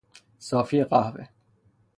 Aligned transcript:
صافی 0.39 0.83
قهوه 0.83 1.29